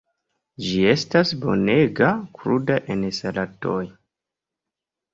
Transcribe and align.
Ĝi 0.67 0.79
estas 0.93 1.33
bonega 1.43 2.11
kruda 2.41 2.81
en 2.97 3.07
salatoj. 3.21 3.81